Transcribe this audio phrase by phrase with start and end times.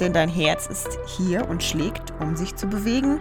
[0.00, 3.20] denn dein Herz ist hier und schlägt, um sich zu bewegen.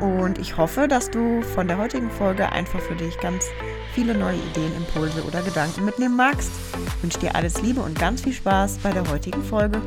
[0.00, 3.46] Und ich hoffe, dass du von der heutigen Folge einfach für dich ganz
[3.94, 6.50] viele neue Ideen, Impulse oder Gedanken mitnehmen magst.
[6.96, 9.80] Ich wünsche dir alles Liebe und ganz viel Spaß bei der heutigen Folge.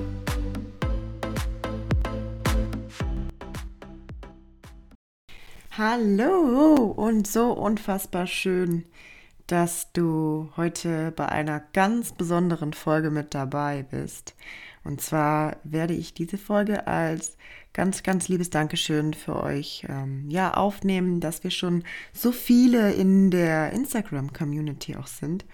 [5.77, 8.85] Hallo und so unfassbar schön,
[9.48, 14.35] dass du heute bei einer ganz besonderen Folge mit dabei bist.
[14.84, 17.38] Und zwar werde ich diese Folge als
[17.73, 23.31] ganz, ganz liebes Dankeschön für euch ähm, ja, aufnehmen, dass wir schon so viele in
[23.31, 25.46] der Instagram-Community auch sind.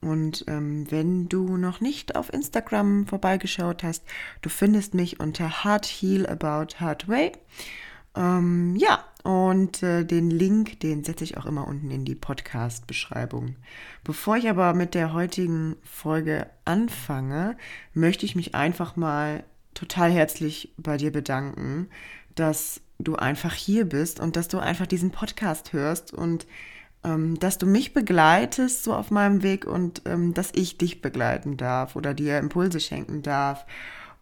[0.00, 4.02] Und ähm, wenn du noch nicht auf Instagram vorbeigeschaut hast,
[4.40, 7.32] du findest mich unter Heart Heal About Way.
[8.16, 13.56] Ähm, ja, und äh, den Link, den setze ich auch immer unten in die Podcast-Beschreibung.
[14.04, 17.56] Bevor ich aber mit der heutigen Folge anfange,
[17.92, 21.88] möchte ich mich einfach mal total herzlich bei dir bedanken,
[22.34, 26.46] dass du einfach hier bist und dass du einfach diesen Podcast hörst und
[27.04, 31.56] ähm, dass du mich begleitest so auf meinem Weg und ähm, dass ich dich begleiten
[31.56, 33.66] darf oder dir Impulse schenken darf.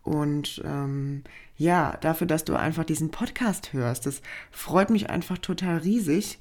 [0.02, 1.24] Und ähm,
[1.56, 4.06] ja, dafür, dass du einfach diesen Podcast hörst.
[4.06, 6.38] Das freut mich einfach total riesig.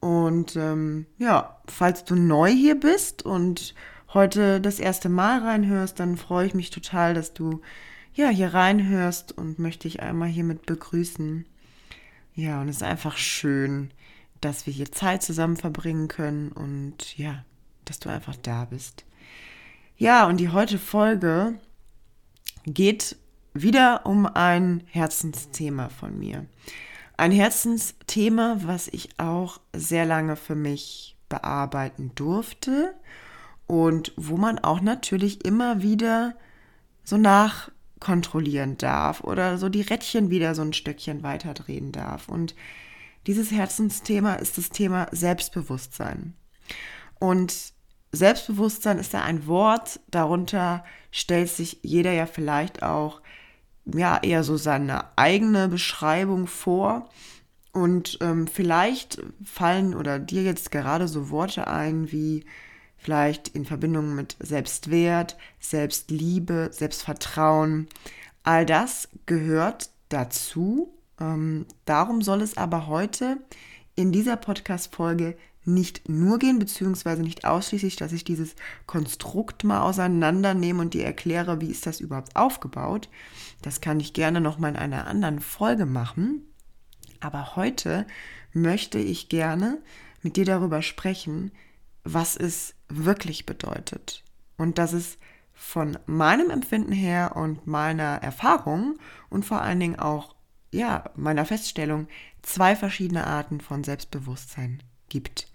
[0.00, 3.74] Und ähm, ja, falls du neu hier bist und
[4.12, 7.60] heute das erste Mal reinhörst, dann freue ich mich total, dass du
[8.14, 11.46] ja hier reinhörst und möchte ich einmal hiermit begrüßen.
[12.34, 13.90] Ja, und es ist einfach schön,
[14.40, 17.44] dass wir hier Zeit zusammen verbringen können und ja,
[17.84, 19.04] dass du einfach da bist.
[19.96, 21.58] Ja, und die heutige Folge
[22.64, 23.16] geht
[23.54, 26.46] wieder um ein Herzensthema von mir.
[27.16, 32.94] Ein Herzensthema, was ich auch sehr lange für mich bearbeiten durfte
[33.66, 36.34] und wo man auch natürlich immer wieder
[37.04, 42.28] so nachkontrollieren darf oder so die Rädchen wieder so ein Stückchen weiter drehen darf.
[42.28, 42.54] Und
[43.26, 46.34] dieses Herzensthema ist das Thema Selbstbewusstsein.
[47.18, 47.74] Und
[48.12, 53.20] Selbstbewusstsein ist ja ein Wort, darunter stellt sich jeder ja vielleicht auch
[53.84, 57.08] ja eher so seine eigene Beschreibung vor.
[57.72, 62.44] Und ähm, vielleicht fallen oder dir jetzt gerade so Worte ein wie
[62.96, 67.88] vielleicht in Verbindung mit Selbstwert, Selbstliebe, Selbstvertrauen.
[68.42, 70.92] All das gehört dazu.
[71.20, 73.38] Ähm, darum soll es aber heute
[73.94, 78.54] in dieser Podcast-Folge nicht nur gehen, beziehungsweise nicht ausschließlich, dass ich dieses
[78.86, 83.08] Konstrukt mal auseinandernehme und dir erkläre, wie ist das überhaupt aufgebaut.
[83.62, 86.46] Das kann ich gerne noch mal in einer anderen Folge machen.
[87.20, 88.06] Aber heute
[88.52, 89.78] möchte ich gerne
[90.22, 91.52] mit dir darüber sprechen,
[92.04, 94.24] was es wirklich bedeutet.
[94.56, 95.18] Und dass es
[95.52, 98.98] von meinem Empfinden her und meiner Erfahrung
[99.28, 100.34] und vor allen Dingen auch
[100.72, 102.08] ja, meiner Feststellung
[102.42, 105.46] zwei verschiedene Arten von Selbstbewusstsein gibt.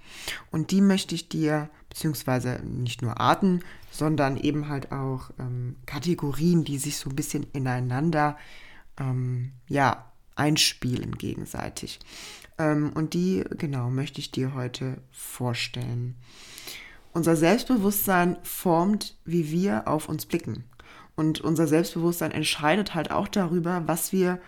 [0.52, 6.64] Und die möchte ich dir, beziehungsweise nicht nur Arten, sondern eben halt auch ähm, Kategorien,
[6.64, 8.38] die sich so ein bisschen ineinander
[9.00, 12.00] ähm, ja, einspielen gegenseitig.
[12.58, 16.16] Ähm, und die, genau, möchte ich dir heute vorstellen.
[17.14, 20.66] Unser Selbstbewusstsein formt, wie wir auf uns blicken.
[21.16, 24.42] Und unser Selbstbewusstsein entscheidet halt auch darüber, was wir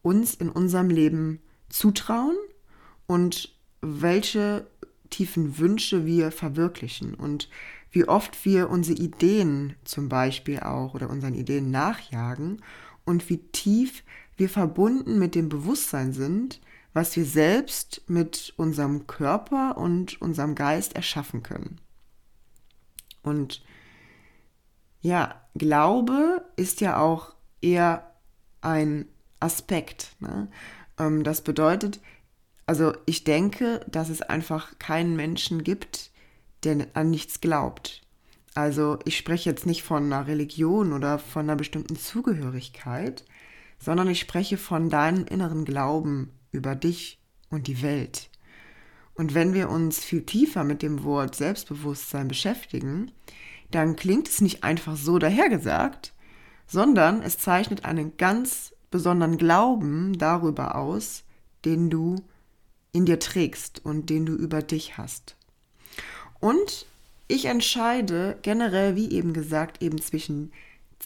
[0.00, 2.36] uns in unserem Leben zutrauen
[3.06, 3.53] und
[3.84, 4.66] welche
[5.10, 7.48] tiefen Wünsche wir verwirklichen und
[7.90, 12.62] wie oft wir unsere Ideen zum Beispiel auch oder unseren Ideen nachjagen
[13.04, 14.02] und wie tief
[14.36, 16.60] wir verbunden mit dem Bewusstsein sind,
[16.92, 21.80] was wir selbst mit unserem Körper und unserem Geist erschaffen können.
[23.22, 23.62] Und
[25.00, 28.12] ja, Glaube ist ja auch eher
[28.60, 29.06] ein
[29.38, 30.16] Aspekt.
[30.20, 30.48] Ne?
[30.98, 32.00] Ähm, das bedeutet,
[32.66, 36.10] also ich denke, dass es einfach keinen Menschen gibt,
[36.64, 38.02] der an nichts glaubt.
[38.54, 43.24] Also ich spreche jetzt nicht von einer Religion oder von einer bestimmten Zugehörigkeit,
[43.78, 47.18] sondern ich spreche von deinem inneren Glauben über dich
[47.50, 48.30] und die Welt.
[49.14, 53.12] Und wenn wir uns viel tiefer mit dem Wort Selbstbewusstsein beschäftigen,
[53.70, 56.14] dann klingt es nicht einfach so dahergesagt,
[56.66, 61.24] sondern es zeichnet einen ganz besonderen Glauben darüber aus,
[61.64, 62.16] den du
[62.94, 65.36] in dir trägst und den du über dich hast.
[66.40, 66.86] Und
[67.28, 70.52] ich entscheide generell, wie eben gesagt, eben zwischen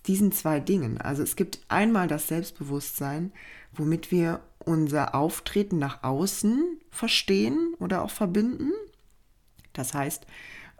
[0.06, 1.00] diesen zwei Dingen.
[1.00, 3.32] Also es gibt einmal das Selbstbewusstsein,
[3.72, 8.72] womit wir unser Auftreten nach außen verstehen oder auch verbinden.
[9.72, 10.26] Das heißt,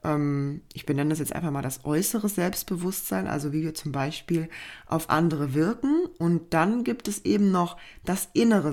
[0.05, 4.49] ähm, ich benenne das jetzt einfach mal das äußere Selbstbewusstsein, also wie wir zum Beispiel
[4.87, 6.05] auf andere wirken.
[6.19, 8.73] Und dann gibt es eben noch das innere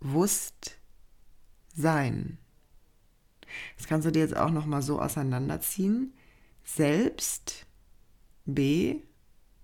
[0.00, 2.38] Selbstbewusstsein.
[3.76, 6.12] Das kannst du dir jetzt auch noch mal so auseinanderziehen.
[6.64, 7.64] Selbst
[8.44, 9.54] bewusst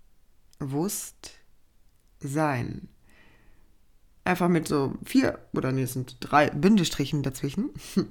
[2.20, 2.88] sein.
[4.24, 7.70] Einfach mit so vier oder nee, es sind drei Bindestrichen dazwischen.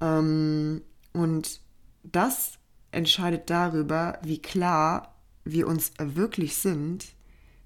[0.00, 0.80] ähm,
[1.12, 1.60] und
[2.02, 2.54] das
[2.92, 5.14] entscheidet darüber, wie klar
[5.44, 7.04] wir uns wirklich sind,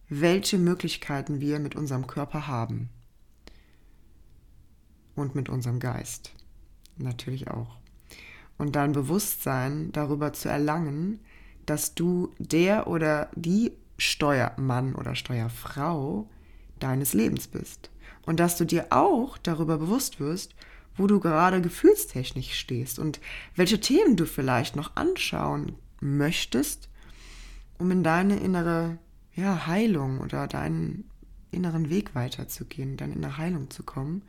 [0.08, 2.90] welche Möglichkeiten wir mit unserem Körper haben.
[5.18, 6.32] Und mit unserem Geist.
[6.96, 7.76] Natürlich auch.
[8.56, 11.18] Und dein Bewusstsein darüber zu erlangen,
[11.66, 16.30] dass du der oder die Steuermann oder Steuerfrau
[16.78, 17.90] deines Lebens bist.
[18.26, 20.54] Und dass du dir auch darüber bewusst wirst,
[20.96, 23.20] wo du gerade gefühlstechnisch stehst und
[23.56, 26.88] welche Themen du vielleicht noch anschauen möchtest,
[27.78, 28.98] um in deine innere
[29.34, 31.10] ja, Heilung oder deinen
[31.50, 34.22] inneren Weg weiterzugehen, deine innere Heilung zu kommen.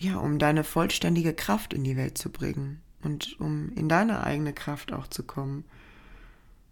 [0.00, 4.52] Ja, um deine vollständige Kraft in die Welt zu bringen und um in deine eigene
[4.52, 5.64] Kraft auch zu kommen.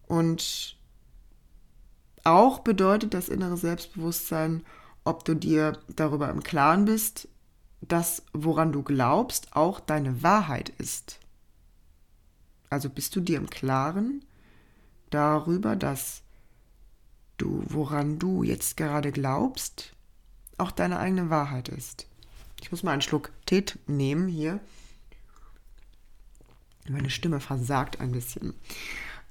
[0.07, 0.77] Und
[2.23, 4.65] auch bedeutet das innere Selbstbewusstsein,
[5.05, 7.29] ob du dir darüber im Klaren bist,
[7.81, 11.19] dass woran du glaubst, auch deine Wahrheit ist.
[12.71, 14.25] Also bist du dir im Klaren
[15.11, 16.23] darüber, dass
[17.39, 19.97] du, woran du jetzt gerade glaubst,
[20.59, 22.07] auch deine eigene Wahrheit ist.
[22.67, 24.59] Ich muss mal einen Schluck Tee nehmen hier.
[26.89, 28.55] Meine Stimme versagt ein bisschen.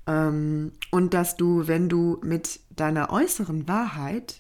[0.07, 4.39] Ähm, und dass du, wenn du mit deiner äußeren Wahrheit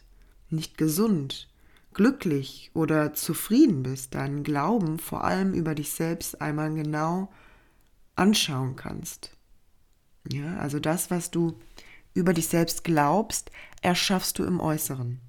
[0.49, 1.49] nicht gesund,
[1.93, 7.33] glücklich oder zufrieden bist, deinen Glauben vor allem über dich selbst einmal genau
[8.15, 9.35] anschauen kannst.
[10.31, 11.59] Ja, also das, was du
[12.13, 13.51] über dich selbst glaubst,
[13.81, 15.19] erschaffst du im Äußeren.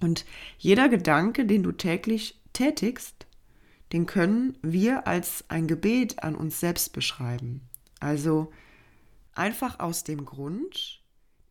[0.00, 0.24] Und
[0.58, 3.26] jeder Gedanke, den du täglich tätigst,
[3.92, 7.62] den können wir als ein Gebet an uns selbst beschreiben.
[8.00, 8.52] Also
[9.32, 11.00] einfach aus dem Grund,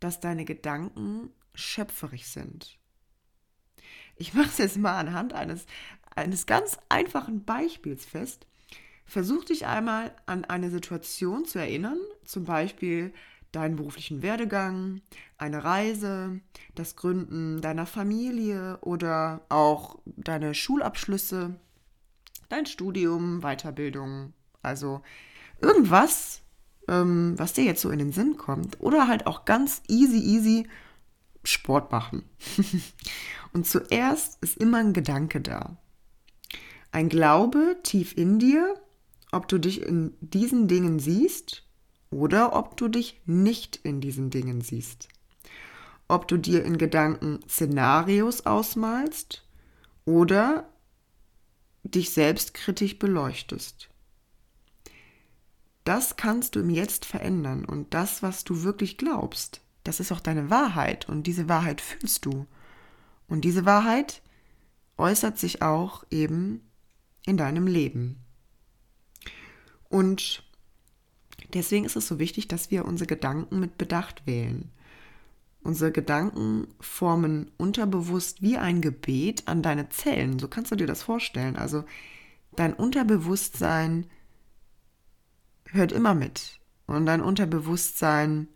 [0.01, 2.77] dass deine Gedanken schöpferisch sind.
[4.17, 5.65] Ich mache es jetzt mal anhand eines,
[6.13, 8.45] eines ganz einfachen Beispiels fest.
[9.05, 13.13] Versuch dich einmal an eine Situation zu erinnern, zum Beispiel
[13.57, 15.01] deinen beruflichen Werdegang,
[15.39, 16.39] eine Reise,
[16.75, 21.55] das Gründen deiner Familie oder auch deine Schulabschlüsse,
[22.49, 24.33] dein Studium, Weiterbildung.
[24.61, 25.01] Also
[25.59, 26.43] irgendwas,
[26.87, 28.79] ähm, was dir jetzt so in den Sinn kommt.
[28.79, 30.67] Oder halt auch ganz easy, easy
[31.43, 32.23] Sport machen.
[33.53, 35.77] Und zuerst ist immer ein Gedanke da.
[36.91, 38.75] Ein Glaube tief in dir,
[39.31, 41.66] ob du dich in diesen Dingen siehst
[42.09, 45.09] oder ob du dich nicht in diesen Dingen siehst.
[46.07, 49.45] Ob du dir in Gedanken Szenarios ausmalst
[50.05, 50.69] oder
[51.83, 53.89] dich selbstkritisch beleuchtest.
[55.83, 60.19] Das kannst du im Jetzt verändern und das, was du wirklich glaubst, das ist auch
[60.19, 62.45] deine Wahrheit und diese Wahrheit fühlst du.
[63.29, 64.21] Und diese Wahrheit
[64.97, 66.69] äußert sich auch eben
[67.25, 68.19] in deinem Leben.
[69.89, 70.43] Und
[71.53, 74.71] deswegen ist es so wichtig, dass wir unsere Gedanken mit Bedacht wählen.
[75.61, 80.39] Unsere Gedanken formen unterbewusst wie ein Gebet an deine Zellen.
[80.39, 81.57] So kannst du dir das vorstellen.
[81.57, 81.83] Also
[82.55, 84.07] dein Unterbewusstsein
[85.71, 86.59] hört immer mit.
[86.85, 88.47] Und dein Unterbewusstsein,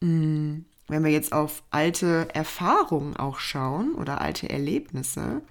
[0.00, 5.42] hm, wenn wir jetzt auf alte Erfahrungen auch schauen oder alte Erlebnisse,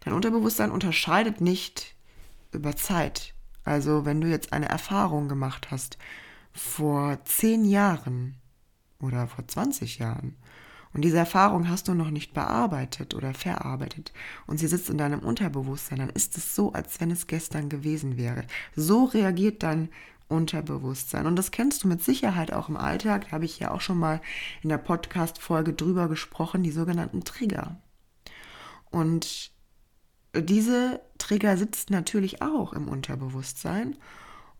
[0.00, 1.94] dein Unterbewusstsein unterscheidet nicht
[2.50, 3.31] über Zeit.
[3.64, 5.98] Also wenn du jetzt eine Erfahrung gemacht hast
[6.52, 8.36] vor zehn Jahren
[9.00, 10.36] oder vor 20 Jahren
[10.92, 14.12] und diese Erfahrung hast du noch nicht bearbeitet oder verarbeitet
[14.46, 18.16] und sie sitzt in deinem Unterbewusstsein, dann ist es so, als wenn es gestern gewesen
[18.16, 18.44] wäre.
[18.76, 19.88] So reagiert dein
[20.28, 21.26] Unterbewusstsein.
[21.26, 23.26] Und das kennst du mit Sicherheit auch im Alltag.
[23.26, 24.20] Da habe ich ja auch schon mal
[24.62, 27.76] in der Podcast-Folge drüber gesprochen, die sogenannten Trigger.
[28.90, 29.52] Und
[30.34, 33.96] diese Trigger sitzen natürlich auch im Unterbewusstsein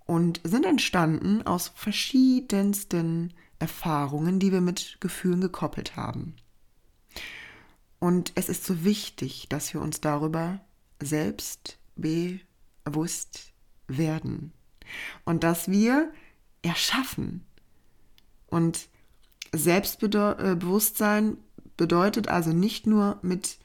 [0.05, 6.37] und sind entstanden aus verschiedensten Erfahrungen, die wir mit Gefühlen gekoppelt haben.
[7.99, 10.61] Und es ist so wichtig, dass wir uns darüber
[11.01, 13.53] selbst selbstbewusst
[13.89, 14.53] werden
[15.25, 16.13] und dass wir
[16.63, 17.45] erschaffen.
[18.47, 18.89] Und
[19.55, 21.37] Selbstbewusstsein
[21.77, 23.59] bedeutet also nicht nur mit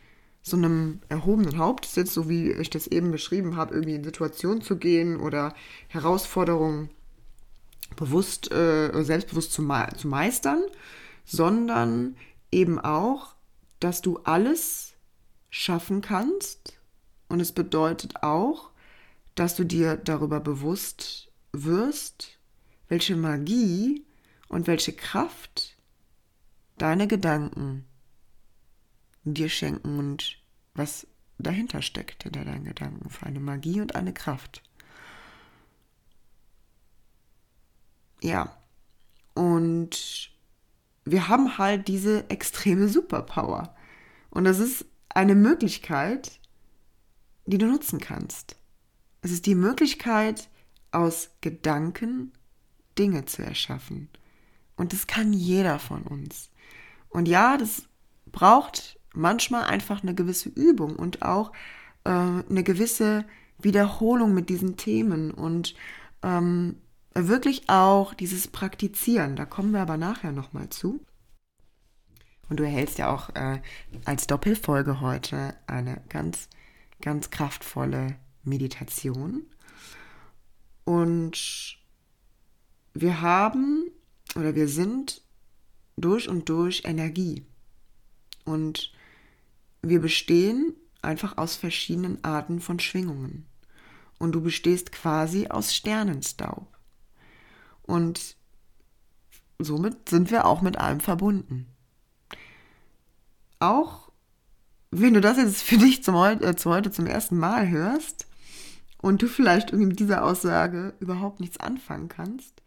[0.50, 4.62] so einem erhobenen Haupt, jetzt so wie ich das eben beschrieben habe, irgendwie in Situationen
[4.62, 5.54] zu gehen oder
[5.88, 6.90] Herausforderungen
[7.96, 10.62] bewusst, äh, selbstbewusst zu, me zu meistern,
[11.26, 12.16] sondern
[12.52, 13.36] eben auch,
[13.80, 14.94] dass du alles
[15.50, 16.80] schaffen kannst.
[17.30, 18.72] Und es bedeutet auch,
[19.36, 22.38] dass du dir darüber bewusst wirst,
[22.88, 24.06] welche Magie
[24.48, 25.76] und welche Kraft
[26.78, 27.86] deine Gedanken
[29.34, 30.42] dir schenken und
[30.74, 31.08] was
[31.38, 34.64] dahinter steckt hinter deinen Gedanken für eine Magie und eine Kraft.
[38.22, 38.58] Ja,
[39.36, 40.32] und
[41.06, 43.76] wir haben halt diese extreme Superpower.
[44.30, 46.40] Und das ist eine Möglichkeit,
[47.46, 48.56] die du nutzen kannst.
[49.22, 50.50] Es ist die Möglichkeit,
[50.92, 52.32] aus Gedanken
[52.98, 54.10] Dinge zu erschaffen.
[54.76, 56.50] Und das kann jeder von uns.
[57.10, 57.84] Und ja, das
[58.26, 61.52] braucht manchmal einfach eine gewisse Übung und auch
[62.04, 63.26] äh, eine gewisse
[63.60, 65.76] Wiederholung mit diesen Themen und
[66.24, 66.78] ähm,
[67.14, 69.36] wirklich auch dieses Praktizieren.
[69.36, 71.04] Da kommen wir aber nachher nochmal zu.
[72.50, 73.60] Und du erhältst ja auch äh,
[74.06, 76.48] als Doppelfolge heute eine ganz,
[77.02, 79.48] ganz kraftvolle Meditation.
[80.86, 81.78] Und
[82.94, 83.92] wir haben
[84.36, 85.22] oder wir sind
[85.98, 87.46] durch und durch Energie.
[88.46, 88.94] Und
[89.90, 93.46] wir bestehen einfach aus verschiedenen Arten von Schwingungen.
[94.20, 96.68] Und du bestehst quasi aus Sternenstaub.
[97.84, 98.36] Und
[99.60, 101.68] somit sind wir auch mit allem verbunden.
[103.60, 104.12] Auch
[104.92, 108.28] wenn du das jetzt für dich zum, äh, zu heute zum ersten Mal hörst
[109.02, 112.62] und du vielleicht irgendwie mit dieser Aussage überhaupt nichts anfangen kannst,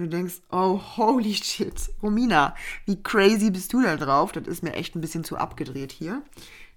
[0.00, 2.54] und du denkst, oh, holy shit, Romina,
[2.86, 4.32] wie crazy bist du da drauf?
[4.32, 6.22] Das ist mir echt ein bisschen zu abgedreht hier.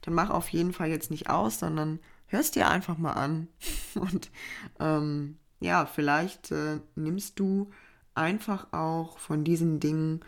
[0.01, 3.48] Dann mach auf jeden Fall jetzt nicht aus, sondern hörst dir einfach mal an.
[3.96, 4.30] Und
[4.80, 7.72] ähm, ja, vielleicht äh, nimmst du
[8.13, 10.20] einfach auch von diesen Dingen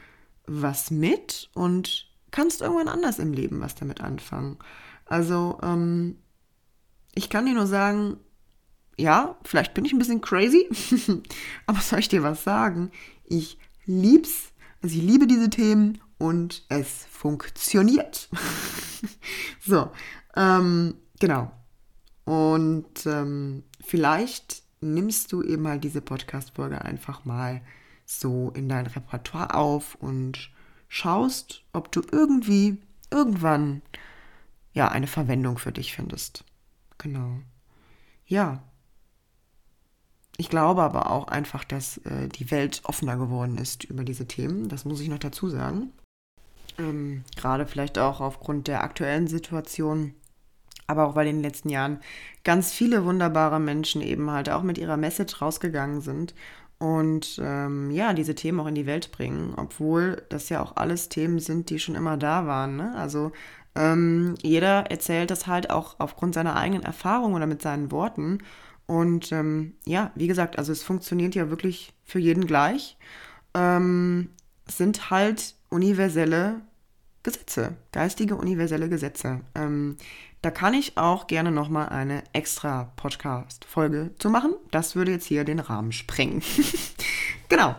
[0.48, 4.58] was mit und kannst irgendwann anders im Leben was damit anfangen.
[5.06, 6.18] Also, ähm,
[7.14, 8.18] ich kann dir nur sagen,
[8.98, 10.70] ja, vielleicht bin ich ein bisschen crazy,
[11.66, 12.92] aber soll ich dir was sagen?
[13.26, 18.30] Ich lieb's, also ich liebe diese Themen und es funktioniert.
[19.62, 19.92] so,
[20.36, 21.52] ähm, genau.
[22.24, 27.62] Und ähm, vielleicht nimmst du eben mal diese Podcast-Folge einfach mal
[28.06, 30.52] so in dein Repertoire auf und
[30.88, 33.82] schaust, ob du irgendwie, irgendwann,
[34.74, 36.44] ja, eine Verwendung für dich findest.
[36.98, 37.40] Genau.
[38.26, 38.64] Ja,
[40.38, 44.68] ich glaube aber auch einfach, dass äh, die Welt offener geworden ist über diese Themen.
[44.70, 45.92] Das muss ich noch dazu sagen.
[46.78, 50.14] Ähm, Gerade vielleicht auch aufgrund der aktuellen Situation,
[50.88, 52.00] aber auch weil in den letzten Jahren
[52.44, 56.34] ganz viele wunderbare Menschen eben halt auch mit ihrer Message rausgegangen sind
[56.78, 61.08] und ähm, ja, diese Themen auch in die Welt bringen, obwohl das ja auch alles
[61.10, 62.76] Themen sind, die schon immer da waren.
[62.76, 62.94] Ne?
[62.96, 63.32] Also
[63.76, 68.40] ähm, jeder erzählt das halt auch aufgrund seiner eigenen Erfahrung oder mit seinen Worten.
[68.88, 72.98] Und ähm, ja, wie gesagt, also es funktioniert ja wirklich für jeden gleich.
[73.54, 74.30] Ähm,
[74.68, 76.62] sind halt universelle
[77.24, 79.42] Gesetze, geistige universelle Gesetze.
[79.56, 79.98] Ähm,
[80.44, 84.54] da kann ich auch gerne nochmal eine extra Podcast-Folge zu machen.
[84.70, 86.44] Das würde jetzt hier den Rahmen sprengen.
[87.50, 87.76] genau.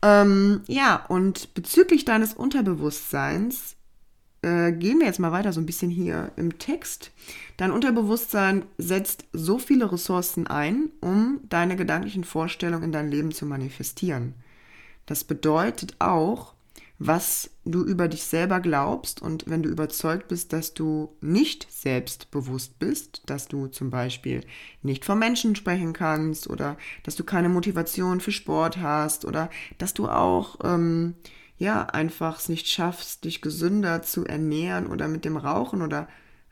[0.00, 3.74] Ähm, ja, und bezüglich deines Unterbewusstseins
[4.44, 7.10] äh, gehen wir jetzt mal weiter so ein bisschen hier im Text.
[7.56, 13.46] Dein Unterbewusstsein setzt so viele Ressourcen ein, um deine gedanklichen Vorstellungen in dein Leben zu
[13.46, 14.34] manifestieren.
[15.06, 16.54] Das bedeutet auch,
[16.98, 22.78] was du über dich selber glaubst und wenn du überzeugt bist, dass du nicht selbstbewusst
[22.78, 24.42] bist, dass du zum Beispiel
[24.82, 29.92] nicht vor Menschen sprechen kannst oder dass du keine Motivation für Sport hast oder dass
[29.94, 31.14] du auch ähm,
[31.56, 36.08] ja, einfach es nicht schaffst, dich gesünder zu ernähren oder mit dem Rauchen oder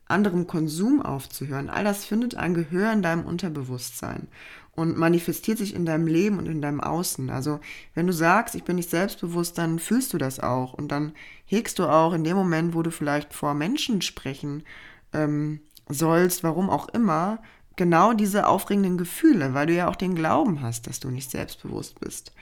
[0.07, 1.71] anderem Konsum aufzuhören.
[1.71, 4.29] All das findet ein Gehör in deinem Unterbewusstsein
[4.75, 7.31] und manifestiert sich in deinem Leben und in deinem Außen.
[7.31, 7.61] Also
[7.95, 11.13] wenn du sagst, ich bin nicht selbstbewusst, dann fühlst du das auch und dann
[11.45, 14.65] hegst du auch in dem Moment, wo du vielleicht vor Menschen sprechen
[15.13, 17.43] ähm, sollst, warum auch immer,
[17.77, 22.01] genau diese aufregenden Gefühle, weil du ja auch den Glauben hast, dass du nicht selbstbewusst
[22.01, 22.33] bist.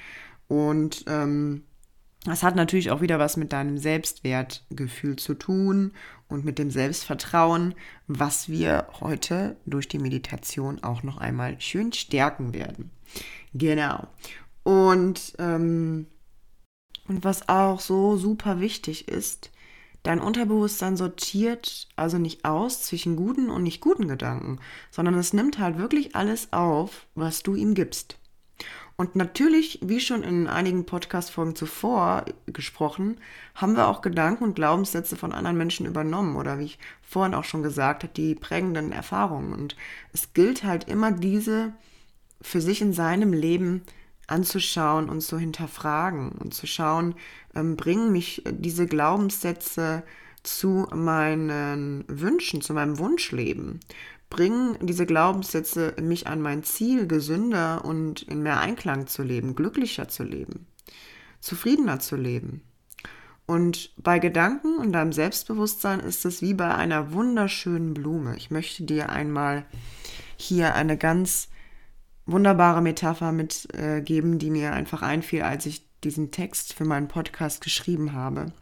[0.48, 1.64] Und ähm,
[2.24, 5.92] Das hat natürlich auch wieder was mit deinem Selbstwertgefühl zu tun
[6.28, 7.74] und mit dem Selbstvertrauen,
[8.06, 12.90] was wir heute durch die Meditation auch noch einmal schön stärken werden.
[13.54, 14.06] Genau.
[14.62, 16.06] Und, ähm,
[17.08, 19.50] und was auch so super wichtig ist,
[20.02, 24.60] dein Unterbewusstsein sortiert also nicht aus zwischen guten und nicht guten Gedanken,
[24.90, 28.19] sondern es nimmt halt wirklich alles auf, was du ihm gibst.
[29.00, 33.16] Und natürlich, wie schon in einigen Podcast-Folgen zuvor gesprochen,
[33.54, 37.45] haben wir auch Gedanken und Glaubenssätze von anderen Menschen übernommen oder wie ich vorhin auch
[37.45, 39.54] schon gesagt habe, die prägenden Erfahrungen.
[39.54, 39.75] Und
[40.12, 41.73] es gilt halt immer diese
[42.42, 43.85] für sich in seinem Leben
[44.26, 47.14] anzuschauen und zu hinterfragen und zu schauen,
[47.54, 50.02] ähm, bringen mich diese Glaubenssätze
[50.42, 53.80] zu meinen Wünschen, zu meinem Wunschleben?
[54.30, 60.08] Bringen diese Glaubenssätze mich an mein Ziel, gesünder und in mehr Einklang zu leben, glücklicher
[60.08, 60.66] zu leben,
[61.40, 62.62] zufriedener zu leben.
[63.46, 68.37] Und bei Gedanken und deinem Selbstbewusstsein ist es wie bei einer wunderschönen Blume.
[68.37, 69.66] Ich möchte dir einmal
[70.37, 71.49] hier eine ganz
[72.26, 77.60] wunderbare Metapher mitgeben, äh, die mir einfach einfiel, als ich diesen Text für meinen Podcast
[77.60, 78.52] geschrieben habe.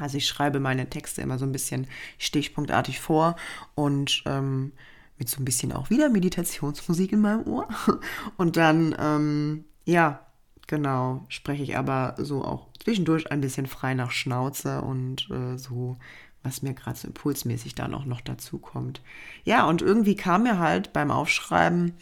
[0.00, 1.86] Also ich schreibe meine Texte immer so ein bisschen
[2.18, 3.36] stichpunktartig vor
[3.74, 4.72] und ähm,
[5.18, 7.68] mit so ein bisschen auch wieder Meditationsmusik in meinem Ohr.
[8.36, 10.26] Und dann, ähm, ja,
[10.66, 15.96] genau, spreche ich aber so auch zwischendurch ein bisschen frei nach Schnauze und äh, so,
[16.42, 19.02] was mir gerade so impulsmäßig dann auch noch dazu kommt.
[19.44, 21.94] Ja, und irgendwie kam mir halt beim Aufschreiben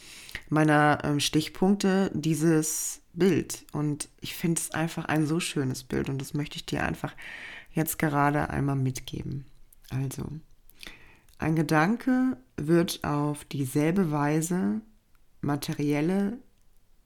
[0.49, 3.65] meiner äh, Stichpunkte dieses Bild.
[3.73, 7.15] Und ich finde es einfach ein so schönes Bild und das möchte ich dir einfach
[7.77, 9.45] jetzt gerade einmal mitgeben.
[9.91, 10.25] Also,
[11.39, 14.81] ein Gedanke wird auf dieselbe Weise
[15.43, 16.39] materielle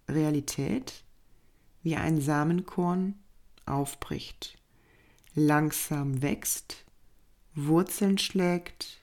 [0.09, 1.05] Realität
[1.83, 3.19] wie ein Samenkorn
[3.67, 4.57] aufbricht,
[5.35, 6.85] langsam wächst,
[7.55, 9.03] Wurzeln schlägt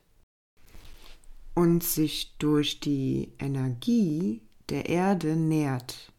[1.53, 6.11] und sich durch die Energie der Erde nährt,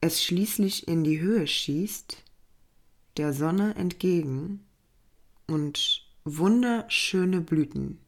[0.00, 2.23] es schließlich in die Höhe schießt
[3.16, 4.64] der Sonne entgegen
[5.46, 7.98] und wunderschöne Blüten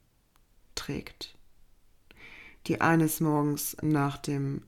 [0.75, 1.37] trägt,
[2.67, 4.63] die eines Morgens nach dem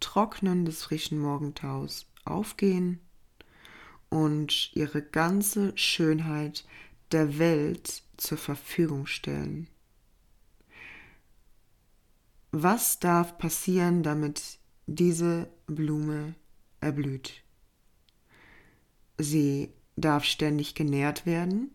[0.00, 3.00] Trocknen des frischen Morgentaus aufgehen
[4.10, 6.66] und ihre ganze Schönheit
[7.12, 9.68] der Welt zur Verfügung stellen.
[12.50, 16.34] Was darf passieren, damit diese Blume
[16.80, 17.42] erblüht?
[19.18, 21.70] Sie darf ständig genährt werden.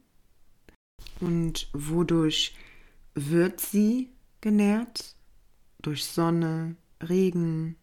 [1.19, 2.55] Und wodurch
[3.13, 4.09] wird sie
[4.41, 5.15] genährt?
[5.81, 7.75] Durch Sonne, Regen,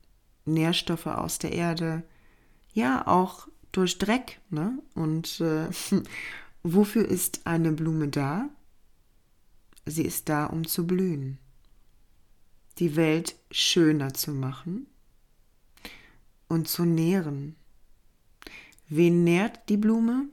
[0.44, 2.02] Nährstoffe aus der Erde,
[2.72, 4.40] ja auch durch Dreck.
[4.50, 4.78] Ne?
[4.94, 5.68] Und äh,
[6.62, 8.48] wofür ist eine Blume da?
[9.86, 11.38] Sie ist da, um zu blühen,
[12.78, 14.86] die Welt schöner zu machen
[16.48, 17.56] und zu nähren
[18.90, 20.26] Wen nährt die Blume?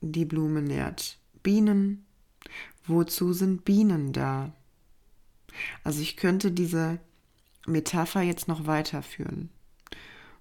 [0.00, 2.06] Die Blume nährt Bienen.
[2.86, 4.52] Wozu sind Bienen da?
[5.84, 6.98] Also ich könnte diese
[7.66, 9.50] Metapher jetzt noch weiterführen.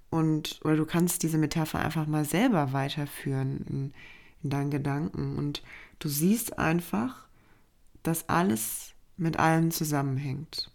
[0.10, 3.94] Und, oder du kannst diese Metapher einfach mal selber weiterführen in,
[4.42, 5.38] in deinen Gedanken.
[5.38, 5.62] Und
[6.00, 7.28] du siehst einfach,
[8.04, 10.72] dass alles mit allem zusammenhängt.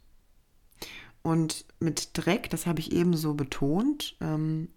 [1.22, 4.68] Und mit Dreck, das habe ich eben so betont, ähm,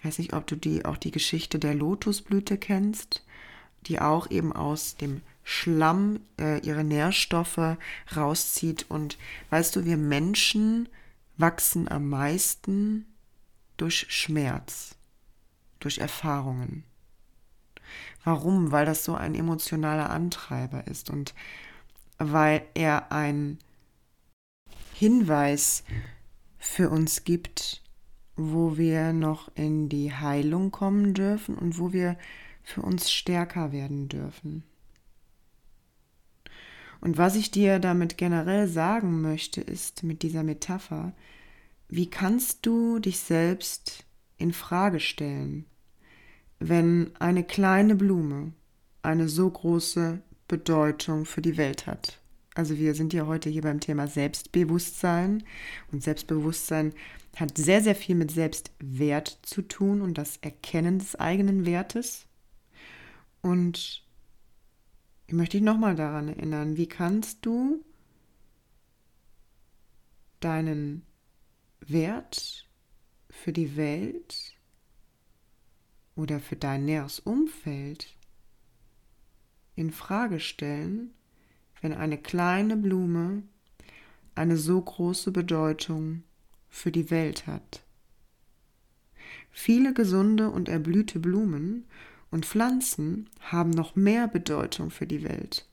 [0.00, 3.22] ich weiß nicht, ob du die auch die Geschichte der Lotusblüte kennst,
[3.86, 7.76] die auch eben aus dem Schlamm äh, ihre Nährstoffe
[8.16, 8.86] rauszieht.
[8.88, 9.18] Und
[9.50, 10.88] weißt du, wir Menschen
[11.36, 13.04] wachsen am meisten
[13.76, 14.96] durch Schmerz,
[15.80, 16.84] durch Erfahrungen.
[18.24, 18.72] Warum?
[18.72, 21.34] Weil das so ein emotionaler Antreiber ist und
[22.16, 23.58] weil er ein
[24.94, 25.84] Hinweis
[26.58, 27.79] für uns gibt,
[28.40, 32.16] wo wir noch in die Heilung kommen dürfen und wo wir
[32.62, 34.64] für uns stärker werden dürfen.
[37.00, 41.12] Und was ich dir damit generell sagen möchte, ist mit dieser Metapher,
[41.88, 44.04] wie kannst du dich selbst
[44.36, 45.64] in Frage stellen,
[46.58, 48.52] wenn eine kleine Blume
[49.02, 52.20] eine so große Bedeutung für die Welt hat?
[52.54, 55.44] Also wir sind ja heute hier beim Thema Selbstbewusstsein
[55.92, 56.92] und Selbstbewusstsein
[57.36, 62.26] hat sehr, sehr viel mit Selbstwert zu tun und das Erkennen des eigenen Wertes.
[63.42, 64.04] Und
[65.26, 67.84] ich möchte dich nochmal daran erinnern, wie kannst du
[70.40, 71.06] deinen
[71.80, 72.68] Wert
[73.28, 74.54] für die Welt
[76.16, 78.16] oder für dein näheres Umfeld
[79.76, 81.14] in Frage stellen,
[81.80, 83.42] wenn eine kleine Blume
[84.34, 86.22] eine so große Bedeutung
[86.70, 87.82] für die Welt hat.
[89.50, 91.84] Viele gesunde und erblühte Blumen
[92.30, 95.66] und Pflanzen haben noch mehr Bedeutung für die Welt.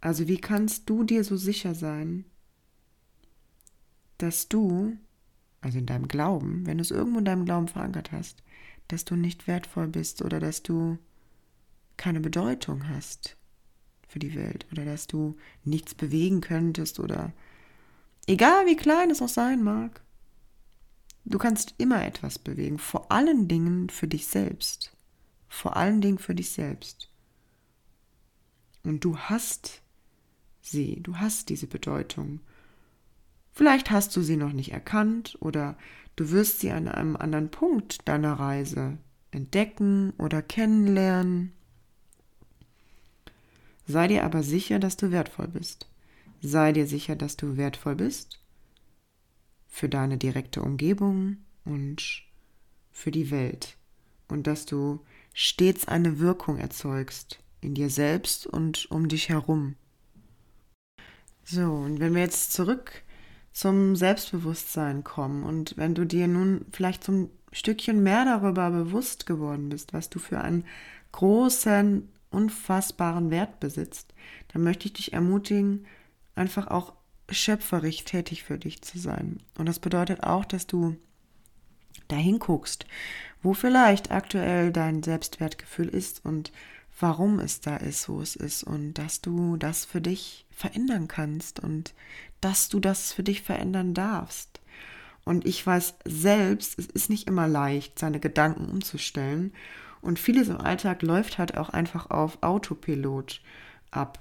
[0.00, 2.24] Also wie kannst du dir so sicher sein,
[4.18, 4.96] dass du,
[5.60, 8.42] also in deinem Glauben, wenn du es irgendwo in deinem Glauben verankert hast,
[8.88, 10.98] dass du nicht wertvoll bist oder dass du
[11.96, 13.36] keine Bedeutung hast
[14.08, 17.32] für die Welt oder dass du nichts bewegen könntest oder
[18.30, 20.00] egal wie klein es auch sein mag.
[21.24, 24.96] Du kannst immer etwas bewegen, vor allen Dingen für dich selbst.
[25.48, 27.10] Vor allen Dingen für dich selbst.
[28.84, 29.82] Und du hast
[30.62, 32.40] sie, du hast diese Bedeutung.
[33.52, 35.76] Vielleicht hast du sie noch nicht erkannt oder
[36.14, 38.96] du wirst sie an einem anderen Punkt deiner Reise
[39.32, 41.52] entdecken oder kennenlernen.
[43.86, 45.89] Sei dir aber sicher, dass du wertvoll bist.
[46.42, 48.40] Sei dir sicher, dass du wertvoll bist
[49.68, 52.22] für deine direkte Umgebung und
[52.90, 53.76] für die Welt
[54.28, 55.00] und dass du
[55.34, 59.76] stets eine Wirkung erzeugst in dir selbst und um dich herum.
[61.44, 63.02] So, und wenn wir jetzt zurück
[63.52, 69.68] zum Selbstbewusstsein kommen und wenn du dir nun vielleicht zum Stückchen mehr darüber bewusst geworden
[69.68, 70.64] bist, was du für einen
[71.12, 74.14] großen, unfassbaren Wert besitzt,
[74.52, 75.86] dann möchte ich dich ermutigen,
[76.34, 76.94] einfach auch
[77.28, 79.38] schöpferisch tätig für dich zu sein.
[79.56, 80.96] Und das bedeutet auch, dass du
[82.08, 82.86] dahin guckst,
[83.42, 86.52] wo vielleicht aktuell dein Selbstwertgefühl ist und
[86.98, 91.60] warum es da ist, wo es ist und dass du das für dich verändern kannst
[91.60, 91.94] und
[92.40, 94.60] dass du das für dich verändern darfst.
[95.24, 99.52] Und ich weiß selbst, es ist nicht immer leicht, seine Gedanken umzustellen.
[100.00, 103.40] Und vieles im Alltag läuft halt auch einfach auf Autopilot
[103.90, 104.18] ab.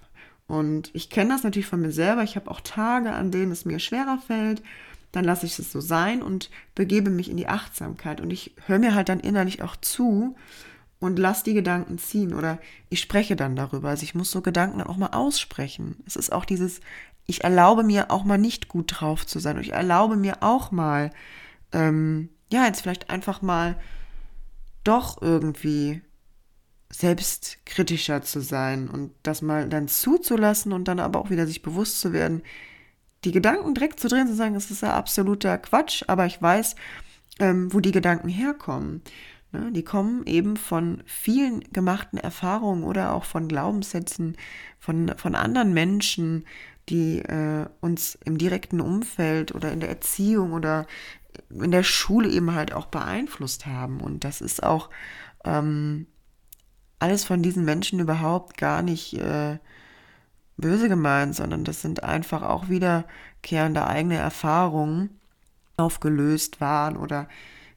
[0.49, 2.23] Und ich kenne das natürlich von mir selber.
[2.23, 4.63] Ich habe auch Tage, an denen es mir schwerer fällt.
[5.12, 8.19] Dann lasse ich es so sein und begebe mich in die Achtsamkeit.
[8.19, 10.35] Und ich höre mir halt dann innerlich auch zu
[10.99, 12.57] und lass die Gedanken ziehen oder
[12.89, 13.89] ich spreche dann darüber.
[13.89, 15.97] Also ich muss so Gedanken dann auch mal aussprechen.
[16.07, 16.81] Es ist auch dieses,
[17.27, 20.71] ich erlaube mir auch mal nicht gut drauf zu sein und ich erlaube mir auch
[20.71, 21.12] mal,
[21.73, 23.79] ähm, ja, jetzt vielleicht einfach mal
[24.83, 26.01] doch irgendwie
[26.91, 31.99] selbstkritischer zu sein und das mal dann zuzulassen und dann aber auch wieder sich bewusst
[31.99, 32.41] zu werden,
[33.23, 36.75] die Gedanken direkt zu drehen, zu sagen, es ist ja absoluter Quatsch, aber ich weiß,
[37.39, 39.02] ähm, wo die Gedanken herkommen.
[39.52, 39.71] Ne?
[39.71, 44.38] Die kommen eben von vielen gemachten Erfahrungen oder auch von Glaubenssätzen
[44.80, 46.45] von, von anderen Menschen,
[46.88, 50.88] die äh, uns im direkten Umfeld oder in der Erziehung oder
[51.49, 54.02] in der Schule eben halt auch beeinflusst haben.
[54.02, 54.89] Und das ist auch
[55.45, 56.08] ähm,
[56.99, 59.57] alles von diesen Menschen überhaupt gar nicht äh,
[60.57, 65.19] böse gemeint, sondern das sind einfach auch wiederkehrende eigene Erfahrungen
[65.77, 67.27] aufgelöst waren oder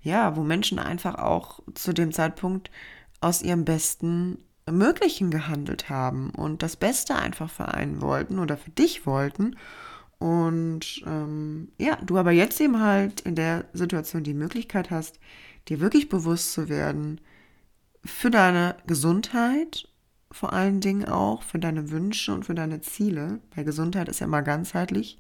[0.03, 2.71] ja, wo Menschen einfach auch zu dem Zeitpunkt
[3.21, 4.39] aus ihrem besten
[4.71, 9.57] Möglichen gehandelt haben und das Beste einfach für einen wollten oder für dich wollten.
[10.19, 15.19] Und ähm, ja, du aber jetzt eben halt in der Situation die Möglichkeit hast,
[15.69, 17.21] dir wirklich bewusst zu werden,
[18.05, 19.89] für deine Gesundheit,
[20.31, 23.41] vor allen Dingen auch für deine Wünsche und für deine Ziele.
[23.55, 25.19] Bei Gesundheit ist ja immer ganzheitlich.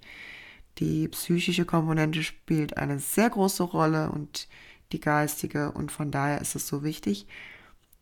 [0.78, 4.48] Die psychische Komponente spielt eine sehr große Rolle und
[4.92, 5.72] die geistige.
[5.72, 7.26] Und von daher ist es so wichtig,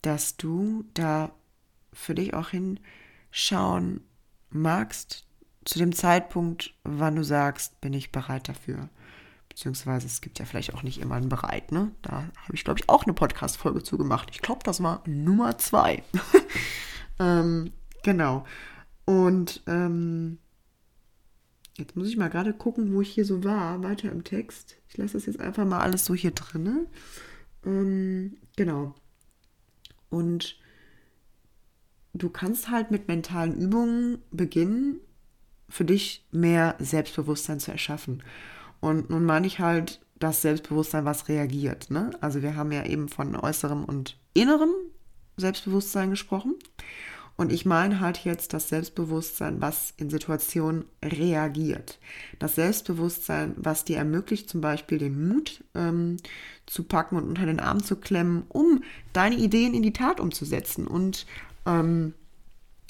[0.02, 1.32] dass du da
[1.92, 4.00] für dich auch hinschauen
[4.50, 5.26] magst,
[5.64, 8.88] zu dem Zeitpunkt, wann du sagst, bin ich bereit dafür.
[9.50, 11.90] Beziehungsweise es gibt ja vielleicht auch nicht immer einen bereit, ne?
[12.02, 14.30] Da habe ich, glaube ich, auch eine Podcast-Folge zu gemacht.
[14.32, 16.02] Ich glaube, das war Nummer zwei.
[17.20, 18.46] ähm, genau.
[19.04, 20.38] Und ähm,
[21.80, 24.76] Jetzt muss ich mal gerade gucken, wo ich hier so war, weiter im Text.
[24.88, 26.86] Ich lasse das jetzt einfach mal alles so hier drin.
[27.64, 28.94] Ähm, genau.
[30.10, 30.58] Und
[32.12, 35.00] du kannst halt mit mentalen Übungen beginnen,
[35.70, 38.22] für dich mehr Selbstbewusstsein zu erschaffen.
[38.80, 41.90] Und nun meine ich halt das Selbstbewusstsein, was reagiert.
[41.90, 42.10] Ne?
[42.20, 44.70] Also wir haben ja eben von äußerem und innerem
[45.36, 46.56] Selbstbewusstsein gesprochen.
[47.36, 51.98] Und ich meine halt jetzt das Selbstbewusstsein, was in Situationen reagiert.
[52.38, 56.18] Das Selbstbewusstsein, was dir ermöglicht, zum Beispiel den Mut ähm,
[56.66, 58.82] zu packen und unter den Arm zu klemmen, um
[59.14, 61.24] deine Ideen in die Tat umzusetzen und
[61.64, 62.12] ähm,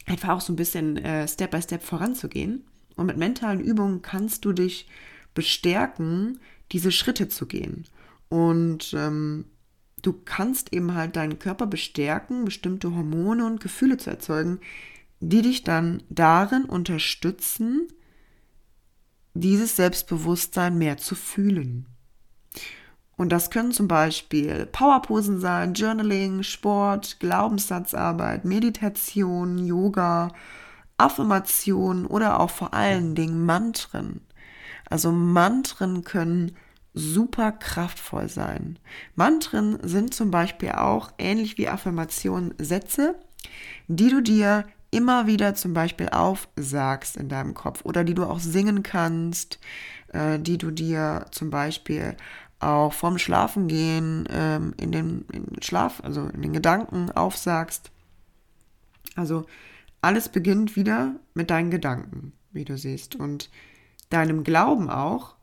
[0.07, 2.65] einfach auch so ein bisschen äh, Step by Step voranzugehen.
[2.97, 4.89] Und mit mentalen Übungen kannst du dich
[5.35, 6.41] bestärken,
[6.73, 7.85] diese Schritte zu gehen.
[8.29, 9.47] Und ähm,
[10.03, 14.61] du kannst eben halt deinen Körper bestärken, bestimmte Hormone und Gefühle zu erzeugen,
[15.21, 17.89] die dich dann darin unterstützen,
[19.35, 21.87] dieses Selbstbewusstsein mehr zu fühlen.
[23.17, 30.33] Und das können zum Beispiel Powerposen sein, Journaling, Sport, Glaubenssatzarbeit, Meditation, Yoga,
[30.97, 34.23] Affirmation oder auch vor allen Dingen Mantren.
[34.91, 36.57] Also Mantren können
[36.93, 38.79] super kraftvoll sein.
[39.15, 43.15] Mantren sind zum Beispiel auch ähnlich wie Affirmationen Sätze,
[43.89, 48.41] die du dir immer wieder zum Beispiel aufsagst in deinem Kopf oder die du auch
[48.41, 49.61] singen kannst,
[50.09, 52.17] äh, die du dir zum Beispiel
[52.59, 57.91] auch vorm Schlafengehen ähm, in den in Schlaf, also in den Gedanken aufsagst.
[59.15, 59.47] Also
[60.03, 63.49] alles beginnt wieder mit deinen Gedanken, wie du siehst, und
[64.11, 65.35] deinem Glauben auch,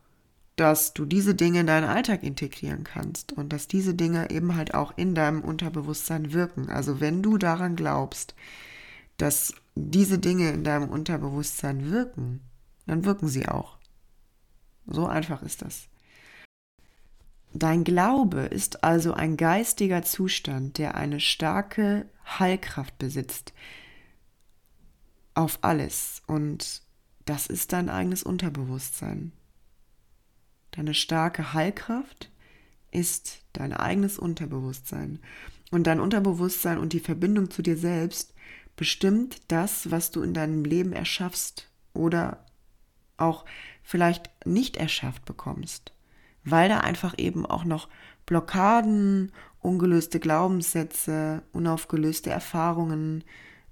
[0.56, 4.74] dass du diese Dinge in deinen Alltag integrieren kannst und dass diese Dinge eben halt
[4.74, 6.70] auch in deinem Unterbewusstsein wirken.
[6.70, 8.36] Also wenn du daran glaubst,
[9.18, 12.42] dass diese Dinge in deinem Unterbewusstsein wirken,
[12.88, 13.78] dann wirken sie auch.
[14.88, 15.88] So einfach ist das.
[17.54, 23.54] Dein Glaube ist also ein geistiger Zustand, der eine starke Heilkraft besitzt
[25.34, 26.82] auf alles und
[27.30, 29.32] das ist dein eigenes Unterbewusstsein.
[30.72, 32.32] Deine starke Heilkraft
[32.92, 35.20] ist dein eigenes Unterbewusstsein.
[35.72, 38.34] Und dein Unterbewusstsein und die Verbindung zu dir selbst
[38.76, 42.46] bestimmt das, was du in deinem Leben erschaffst oder
[43.18, 43.44] auch
[43.84, 45.92] vielleicht nicht erschafft bekommst,
[46.44, 47.90] weil da einfach eben auch noch
[48.26, 53.24] Blockaden, ungelöste Glaubenssätze, unaufgelöste Erfahrungen,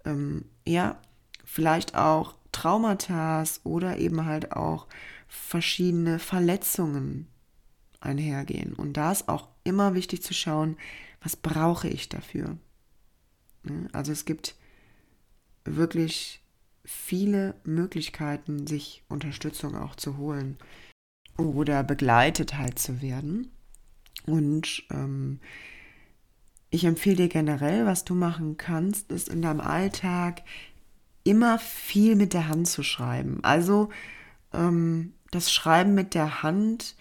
[0.03, 0.99] ähm, ja,
[1.45, 4.87] vielleicht auch Traumata oder eben halt auch
[5.27, 7.27] verschiedene Verletzungen
[7.99, 8.73] einhergehen.
[8.73, 10.77] Und da ist auch immer wichtig zu schauen,
[11.21, 12.57] was brauche ich dafür.
[13.91, 14.55] Also es gibt
[15.65, 16.41] wirklich
[16.85, 20.57] viele Möglichkeiten, sich Unterstützung auch zu holen
[21.37, 23.51] oder begleitet halt zu werden.
[24.25, 25.39] Und ähm,
[26.69, 30.43] ich empfehle dir generell, was du machen kannst, ist in deinem Alltag
[31.25, 33.39] immer viel mit der Hand zu schreiben.
[33.41, 33.89] Also
[34.53, 36.95] ähm, das Schreiben mit der Hand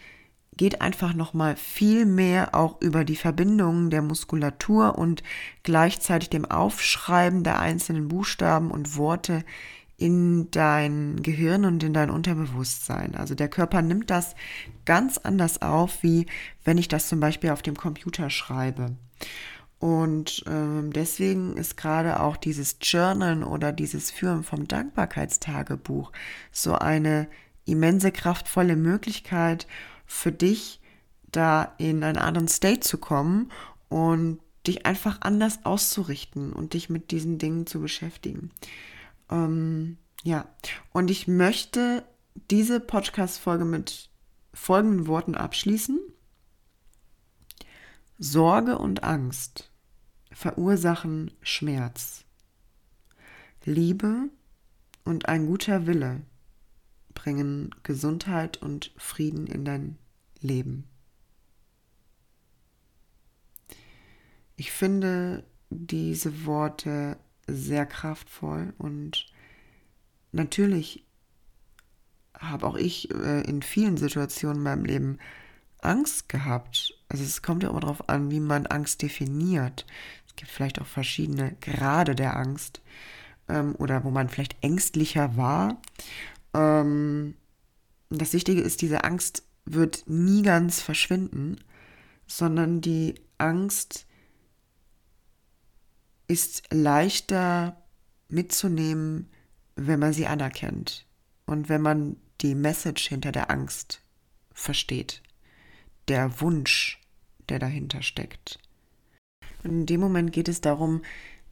[0.57, 5.23] geht einfach noch mal viel mehr auch über die Verbindungen der Muskulatur und
[5.63, 9.45] gleichzeitig dem Aufschreiben der einzelnen Buchstaben und Worte
[9.97, 13.15] in dein Gehirn und in dein Unterbewusstsein.
[13.15, 14.35] Also der Körper nimmt das
[14.85, 16.27] ganz anders auf, wie
[16.65, 18.97] wenn ich das zum Beispiel auf dem Computer schreibe.
[19.85, 26.11] Und ähm, deswegen ist gerade auch dieses Journalen oder dieses Führen vom Dankbarkeitstagebuch
[26.51, 27.29] so eine
[27.67, 29.67] immense kraftvolle Möglichkeit
[30.07, 30.81] für dich,
[31.31, 33.53] da in einen anderen State zu kommen
[33.91, 38.53] und dich einfach anders auszurichten und dich mit diesen Dingen zu beschäftigen.
[39.31, 40.49] Ähm, ja,
[40.95, 42.07] und ich möchte
[42.51, 44.09] diese Podcast-Folge mit
[44.55, 46.01] folgenden Worten abschließen.
[48.17, 49.73] Sorge und Angst
[50.35, 52.25] verursachen Schmerz.
[53.65, 54.29] Liebe
[55.05, 56.21] und ein guter Wille
[57.15, 59.97] bringen Gesundheit und Frieden in dein
[60.41, 60.85] Leben.
[64.57, 67.17] Ich finde diese Worte
[67.47, 69.27] sehr kraftvoll und
[70.33, 71.05] natürlich
[72.39, 75.19] habe auch ich äh, in vielen Situationen in meinem Leben
[75.81, 76.99] Angst gehabt.
[77.09, 79.87] Also es kommt ja immer darauf an, wie man Angst definiert.
[80.37, 82.81] Gibt vielleicht auch verschiedene Grade der Angst
[83.49, 85.81] ähm, oder wo man vielleicht ängstlicher war.
[86.55, 87.35] Ähm,
[88.11, 91.57] das Wichtige ist, diese Angst wird nie ganz verschwinden,
[92.27, 94.07] sondern die Angst
[96.27, 97.77] ist leichter
[98.29, 99.31] mitzunehmen,
[99.77, 101.07] wenn man sie anerkennt
[101.47, 104.01] und wenn man die Message hinter der Angst
[104.53, 105.23] versteht,
[106.09, 107.01] der Wunsch,
[107.49, 108.59] der dahinter steckt.
[109.65, 111.03] In dem Moment geht es darum,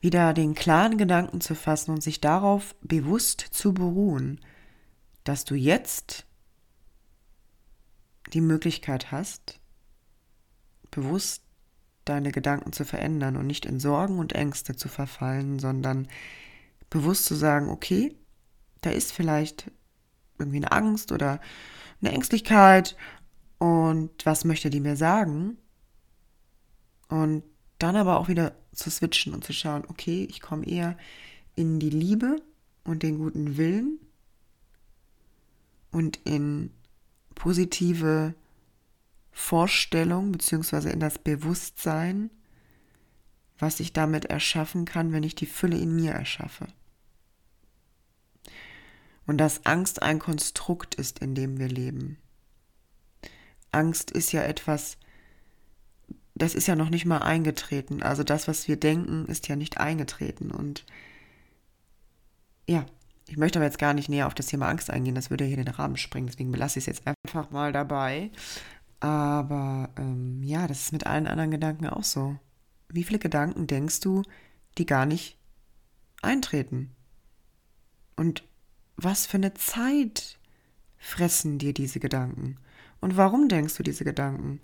[0.00, 4.40] wieder den klaren Gedanken zu fassen und sich darauf bewusst zu beruhen,
[5.24, 6.26] dass du jetzt
[8.32, 9.60] die Möglichkeit hast,
[10.90, 11.42] bewusst
[12.04, 16.08] deine Gedanken zu verändern und nicht in Sorgen und Ängste zu verfallen, sondern
[16.90, 18.16] bewusst zu sagen, okay,
[18.80, 19.70] da ist vielleicht
[20.38, 21.40] irgendwie eine Angst oder
[22.00, 22.96] eine Ängstlichkeit
[23.58, 25.56] und was möchte die mir sagen?
[27.08, 27.44] Und
[27.82, 30.96] dann aber auch wieder zu switchen und zu schauen, okay, ich komme eher
[31.54, 32.36] in die Liebe
[32.84, 33.98] und den guten Willen
[35.90, 36.70] und in
[37.34, 38.34] positive
[39.30, 42.30] Vorstellung beziehungsweise in das Bewusstsein,
[43.58, 46.66] was ich damit erschaffen kann, wenn ich die Fülle in mir erschaffe.
[49.26, 52.18] Und dass Angst ein Konstrukt ist, in dem wir leben.
[53.70, 54.98] Angst ist ja etwas,
[56.42, 58.02] das ist ja noch nicht mal eingetreten.
[58.02, 60.50] Also das, was wir denken, ist ja nicht eingetreten.
[60.50, 60.84] Und
[62.66, 62.84] ja,
[63.28, 65.56] ich möchte aber jetzt gar nicht näher auf das Thema Angst eingehen, das würde hier
[65.56, 68.32] den Rahmen sprengen, deswegen belasse ich es jetzt einfach mal dabei.
[68.98, 72.36] Aber ähm, ja, das ist mit allen anderen Gedanken auch so.
[72.88, 74.22] Wie viele Gedanken denkst du,
[74.78, 75.38] die gar nicht
[76.22, 76.90] eintreten?
[78.16, 78.42] Und
[78.96, 80.40] was für eine Zeit
[80.98, 82.56] fressen dir diese Gedanken?
[83.00, 84.60] Und warum denkst du diese Gedanken?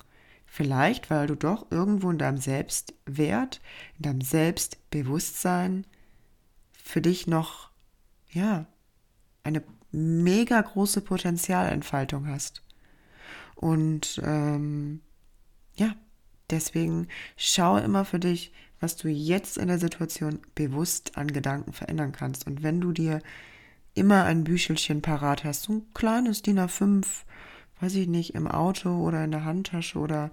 [0.50, 3.60] Vielleicht, weil du doch irgendwo in deinem Selbstwert,
[3.98, 5.86] in deinem Selbstbewusstsein
[6.72, 7.70] für dich noch,
[8.30, 8.66] ja,
[9.44, 12.62] eine mega große Potenzialentfaltung hast.
[13.54, 15.00] Und ähm,
[15.74, 15.94] ja,
[16.50, 22.12] deswegen schau immer für dich, was du jetzt in der Situation bewusst an Gedanken verändern
[22.12, 22.46] kannst.
[22.46, 23.20] Und wenn du dir
[23.94, 27.04] immer ein Büchelchen parat hast, so ein kleines DIN A5,
[27.80, 30.30] weiß ich nicht, im Auto oder in der Handtasche oder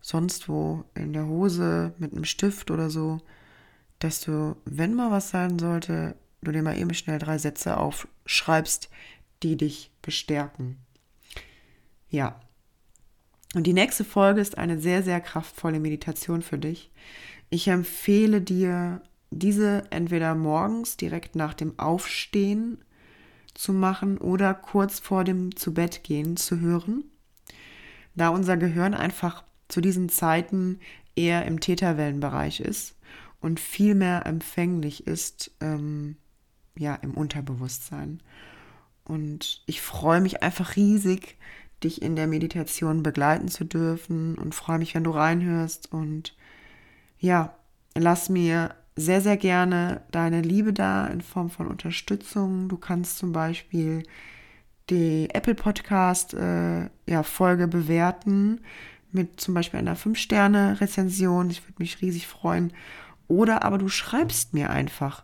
[0.00, 3.20] sonst wo in der Hose mit einem Stift oder so,
[3.98, 8.90] dass du, wenn mal was sein sollte, du dir mal eben schnell drei Sätze aufschreibst,
[9.42, 10.76] die dich bestärken.
[12.10, 12.40] Ja.
[13.54, 16.90] Und die nächste Folge ist eine sehr, sehr kraftvolle Meditation für dich.
[17.50, 22.78] Ich empfehle dir, diese entweder morgens direkt nach dem Aufstehen
[23.54, 27.04] zu machen oder kurz vor dem Zubettgehen zu hören,
[28.14, 30.80] da unser Gehirn einfach zu diesen Zeiten
[31.16, 32.96] eher im Täterwellenbereich ist
[33.40, 36.16] und viel mehr empfänglich ist, ähm,
[36.76, 38.20] ja, im Unterbewusstsein.
[39.04, 41.36] Und ich freue mich einfach riesig,
[41.82, 46.34] dich in der Meditation begleiten zu dürfen und freue mich, wenn du reinhörst und
[47.18, 47.54] ja,
[47.94, 52.68] lass mir sehr, sehr gerne deine Liebe da in Form von Unterstützung.
[52.68, 54.04] Du kannst zum Beispiel
[54.90, 58.60] die Apple Podcast äh, ja, Folge bewerten
[59.10, 61.50] mit zum Beispiel einer 5-Sterne-Rezension.
[61.50, 62.72] Ich würde mich riesig freuen.
[63.26, 65.22] Oder aber du schreibst mir einfach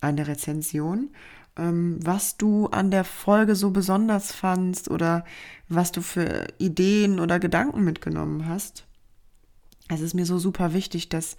[0.00, 1.10] eine Rezension,
[1.56, 5.24] ähm, was du an der Folge so besonders fandst oder
[5.68, 8.86] was du für Ideen oder Gedanken mitgenommen hast.
[9.88, 11.36] Es ist mir so super wichtig, dass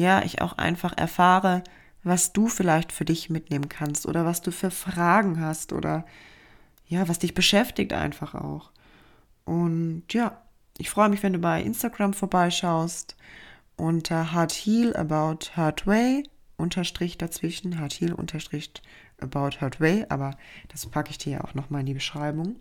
[0.00, 1.62] ja, ich auch einfach erfahre,
[2.02, 6.06] was du vielleicht für dich mitnehmen kannst oder was du für Fragen hast oder
[6.86, 8.70] ja, was dich beschäftigt einfach auch.
[9.44, 10.40] Und ja,
[10.78, 13.16] ich freue mich, wenn du bei Instagram vorbeischaust
[13.76, 16.24] unter Hard Heal About Hard Way
[16.56, 18.72] unterstrich dazwischen, Hard Heal unterstrich
[19.20, 20.36] About Hard Way, aber
[20.68, 22.56] das packe ich dir ja auch nochmal in die Beschreibung.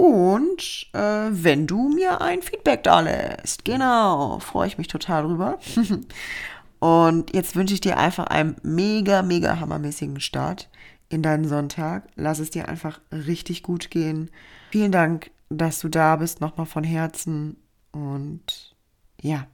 [0.00, 5.58] Und äh, wenn du mir ein Feedback da lässt, genau, freue ich mich total drüber.
[6.78, 10.70] Und jetzt wünsche ich dir einfach einen mega, mega hammermäßigen Start
[11.10, 12.08] in deinen Sonntag.
[12.16, 14.30] Lass es dir einfach richtig gut gehen.
[14.70, 17.58] Vielen Dank, dass du da bist, nochmal von Herzen.
[17.92, 18.74] Und
[19.20, 19.48] ja,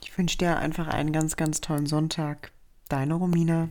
[0.00, 2.52] ich wünsche dir einfach einen ganz, ganz tollen Sonntag.
[2.88, 3.70] Deine Romina.